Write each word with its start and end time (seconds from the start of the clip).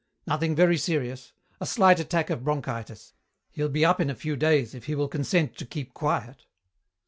"Nothing 0.25 0.55
very 0.55 0.77
serious. 0.79 1.31
A 1.59 1.67
slight 1.67 1.99
attack 1.99 2.31
of 2.31 2.43
bronchitis. 2.43 3.13
He'll 3.51 3.69
be 3.69 3.85
up 3.85 4.01
in 4.01 4.09
a 4.09 4.15
few 4.15 4.35
days 4.35 4.73
if 4.73 4.85
he 4.85 4.95
will 4.95 5.07
consent 5.07 5.55
to 5.59 5.65
keep 5.67 5.93
quiet." 5.93 6.47